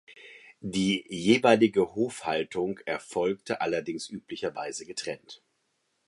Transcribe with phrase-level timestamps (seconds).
[0.65, 5.43] Die jeweilige Hofhaltung erfolgte allerdings üblicherweise getrennt.